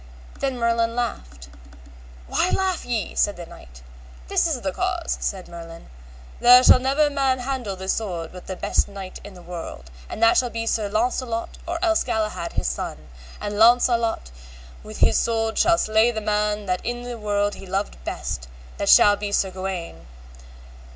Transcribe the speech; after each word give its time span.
Then 0.39 0.57
Merlin 0.57 0.95
laughed. 0.95 1.47
Why 2.25 2.49
laugh 2.49 2.85
ye? 2.87 3.13
said 3.13 3.37
the 3.37 3.45
knight. 3.45 3.83
This 4.29 4.47
is 4.47 4.61
the 4.61 4.71
cause, 4.71 5.15
said 5.21 5.47
Merlin: 5.47 5.89
there 6.39 6.63
shall 6.63 6.79
never 6.79 7.07
man 7.11 7.37
handle 7.37 7.75
this 7.75 7.93
sword 7.93 8.31
but 8.33 8.47
the 8.47 8.55
best 8.55 8.87
knight 8.87 9.19
of 9.23 9.35
the 9.35 9.43
world, 9.43 9.91
and 10.09 10.23
that 10.23 10.37
shall 10.37 10.49
be 10.49 10.65
Sir 10.65 10.89
Launcelot 10.89 11.59
or 11.67 11.77
else 11.85 12.03
Galahad 12.03 12.53
his 12.53 12.65
son, 12.65 13.09
and 13.39 13.59
Launcelot 13.59 14.31
with 14.81 15.01
this 15.01 15.19
sword 15.19 15.59
shall 15.59 15.77
slay 15.77 16.09
the 16.09 16.19
man 16.19 16.65
that 16.65 16.83
in 16.83 17.03
the 17.03 17.19
world 17.19 17.53
he 17.53 17.67
loved 17.67 18.03
best, 18.03 18.47
that 18.77 18.89
shall 18.89 19.15
be 19.15 19.31
Sir 19.31 19.51
Gawaine. 19.51 20.07